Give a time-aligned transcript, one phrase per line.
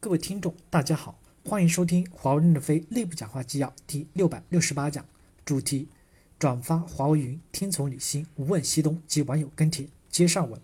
[0.00, 5.04] 各位听众，大家好，欢迎收听华为任正非内部讲话纪要第六百六十八讲，
[5.44, 5.88] 主题：
[6.38, 9.88] 转发华为云，听从李欣，无问西东及网友跟帖。
[10.08, 10.60] 接上文，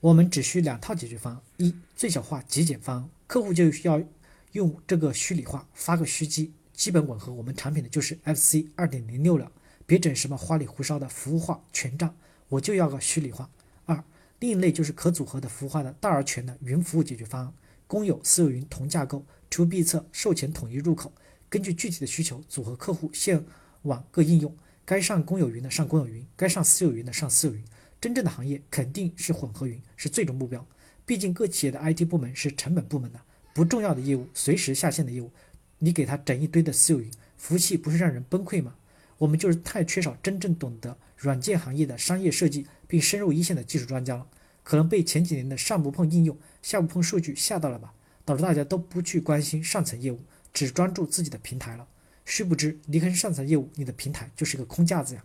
[0.00, 4.02] 我们只需两套解决方案：一、最小化极简方案，客户就需要
[4.50, 9.52] 用这个虚拟化发个虚机，基本吻合我们产品的就是 FC 二点零六了，
[9.86, 12.12] 别整什么花里胡哨的服务化全站，
[12.48, 13.48] 我就要个虚拟化。
[13.84, 14.02] 二、
[14.40, 17.54] 另一类就是可组合的服务化的大而全的云服务解决方案。
[17.92, 21.12] 公有、私有云同架构，to B 侧售前统一入口，
[21.50, 23.44] 根据具体的需求组合客户线
[23.82, 27.62] 网各应用，该上公有云的上公有云，该上私有云的上私有云。
[28.00, 30.66] 真正的行业肯定是混合云，是最终目标。
[31.04, 33.20] 毕竟各企业的 IT 部门是成本部门的，
[33.52, 35.30] 不重要的业务随时下线的业务，
[35.78, 38.74] 你给他整一堆的私有云服务器，不是让人崩溃吗？
[39.18, 44.26] 我们就是太缺少真正懂得软件行业的商业设计并深入一线的技术专家了。
[44.62, 47.92] 可能被前几年的上不碰应用，下不碰数据吓到了吧，
[48.24, 50.20] 导致大家都不去关心上层业务，
[50.52, 51.86] 只专注自己的平台了。
[52.24, 55.24] 殊不知，离开上层业务，你的平台就是一个空架子呀。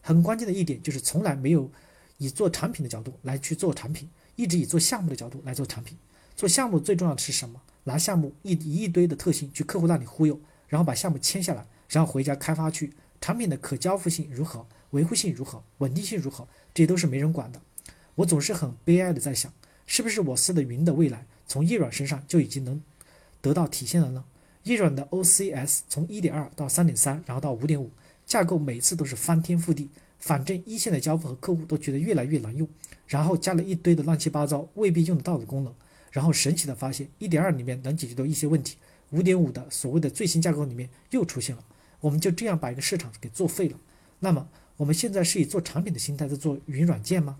[0.00, 1.70] 很关键的一点就是，从来没有
[2.18, 5.96] 以做产品的角度来去做产品，一直以做项目的角度来做产品。
[6.34, 7.60] 做项目最重要的是什么？
[7.84, 12.94] 拿项目一一堆的特性去客户那里忽悠，然后把项目签下来，然后回家开发去。
[13.20, 14.66] 产品的可交付性如何？
[14.90, 15.62] 维护性如何？
[15.78, 16.46] 稳定性如何？
[16.74, 17.60] 这些都是没人管的。
[18.16, 19.52] 我总是很悲哀的在想，
[19.86, 22.82] 是不是我司的云的未来从易软身上就已经能
[23.40, 24.24] 得到体现了呢？
[24.62, 27.88] 易软的 OCS 从1.2到3.3，然后到5.5，
[28.24, 32.66] 架构每次都是翻天覆地，反正一线的交付和客户都觉得越来越难用，
[33.06, 35.74] 然后加了一堆的乱七八糟未必用得到的功能，
[36.10, 38.78] 然后神奇的发现1.2里面能解决的一些问题
[39.12, 41.62] ，5.5的所谓的最新架构里面又出现了，
[42.00, 43.78] 我们就这样把一个市场给作废了。
[44.20, 47.36] 那么我们现在是以做产品的心态在做云软件吗？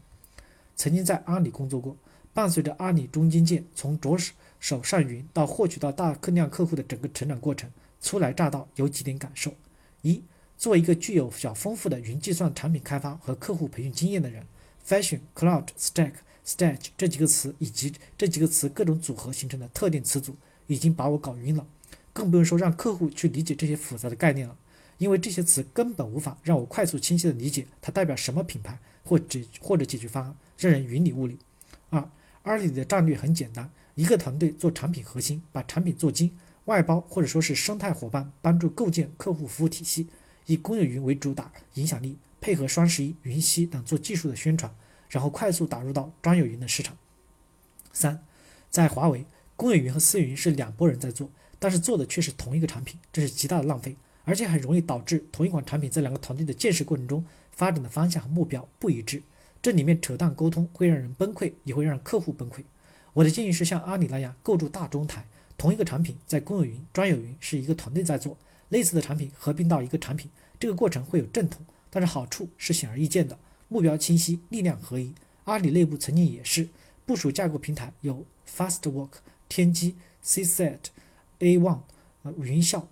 [0.77, 1.97] 曾经在阿里工作过，
[2.33, 9.53] 伴随着阿里中间件从着手手上云到获取到大客量客户的整个成长过程，初来乍到有几点感受：
[10.03, 10.23] 一，
[10.57, 14.47] 做一个具有较丰富的云计算产品开发和客户培训经验的人
[14.87, 16.13] ，fashion、cloud、stack、
[16.45, 20.35] stage 这几个词以及这几个词各种组合形成的特定词组，
[20.67, 21.67] 已经把我搞晕了，
[22.13, 24.57] 更不用说让客户去理解这些复杂的概念了，
[24.99, 30.35] 因为这些词根本无法让我快速清晰的理解它代表什么品牌或解或者解决方案。
[30.59, 31.39] 让人云里雾里。
[31.91, 32.11] 二，
[32.43, 40.09] 阿里的战略很简单，一个团队做产品核心，把产品做精，外包或者说是生态伙伴帮助构建客户服务体系，
[40.47, 44.75] 以公有云为主打影响力，配合双十一、云栖等做技术的宣传，
[45.09, 46.97] 然后快速打入到专有云的市场。
[47.93, 48.23] 三，
[48.71, 49.25] 在华为，
[49.57, 59.23] 公有云和私有云是两拨人在做，但是做的却是同一个产品，这是极大的浪费，而且很容易导致同一款产品在两个团队的建设过程中发展的方向和目标不一致。
[59.65, 62.63] 这里面扯淡沟通会让人崩溃，也会让客户崩溃。
[63.15, 65.25] 我的建议是像阿里那样构筑大中台，
[65.57, 68.37] 同一个产品在公有云、专有云是一个团队在做，
[68.69, 70.31] 类似的产品合并到一个产品，
[70.61, 73.39] 这个过程会有阵痛，但是好处是显而易见的，
[73.69, 75.15] 目标清晰，力量合一。
[75.45, 76.69] 阿里内部曾经也是
[77.07, 79.13] 部署架构平台有 Fastwork、
[79.49, 80.79] 天机、CSet、
[81.39, 81.79] A1、
[82.25, 82.87] 呃云效，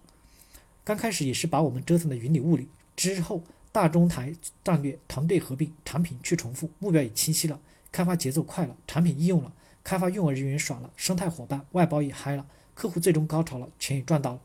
[0.83, 3.43] 刚开始也是把我们折腾的云里雾里，之后。
[3.73, 7.59] 大中台战略，团队合并，产品去重复，目标也清晰了，
[7.91, 9.51] 开发节奏快了，产品应用了，
[9.83, 14.41] 开发用户人员爽了，生态伙伴外包也嗨了，客户最终高潮了，钱也赚到了。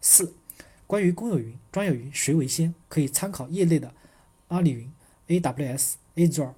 [0.00, 0.34] 四，
[0.88, 3.94] 关于公有云、专有云谁为先，可以参考业内的
[4.48, 4.92] 阿里云、
[5.28, 6.54] AWS、Azure，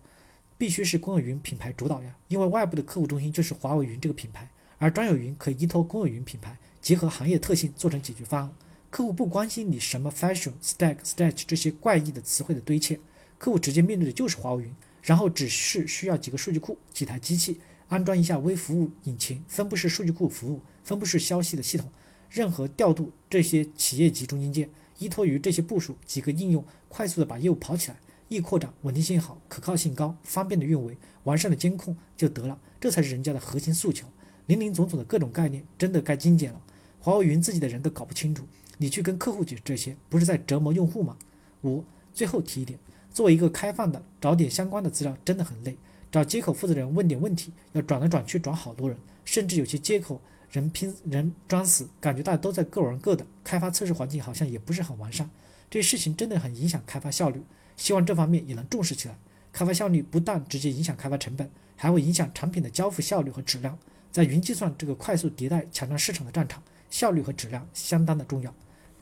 [0.57, 4.49] 必须是公有云品牌主导呀，因为外部的客户中心就是华为云这个品牌，
[4.79, 8.53] 而专有云可以依托公有云品牌，结合行业特性做成解决方案。
[8.95, 13.01] 客户不关心你什么 fashion stack stage 这些怪异的词汇的堆砌，
[13.39, 14.73] 客户直接面对的就是华为云，
[15.03, 21.91] 然后只是需要几个数据库、几台机器，安装一下微服务引擎、分布式数据库服务、分布式消息的系统，
[22.31, 27.97] 任何调度这些企业级中间件，依托于这些部署几个应用，快速的把业务跑起来，
[28.29, 34.07] 易扩展，稳定性好，可靠性高，方便的运维，完善的监控就得了，这才是人家的核心诉求。
[34.47, 36.63] 林林总总的各种概念，真的该精简了，
[37.01, 38.47] 华为云自己的人都搞不清楚。
[38.85, 41.17] 你去跟客户解释这些，不是在折磨用户吗？
[41.63, 41.83] 五，
[42.13, 42.79] 最后提一点，
[43.11, 45.75] 作为一个开放的，找点相关的资料真的很累。
[46.13, 50.21] 找接口负责人问点问题，要转来转去转好多人，甚至有些接口
[50.51, 55.31] 人拼人装死，感觉大家都在各玩各的，开发测试环境好像也不是很完善。
[55.71, 57.43] 这事情真的很影响开发效率，
[57.79, 59.17] 希望这方面也能重视起来。
[59.51, 63.79] 开发效率不但直接影响开发成本，还会影响产品的交付效率和质量。
[64.13, 68.55] 在云计算这个快速迭代、抢占市场的战场，效率和质量相当的重要。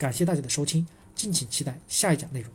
[0.03, 0.85] 感谢大家的收听，
[1.15, 2.51] 敬请期待下一讲内容。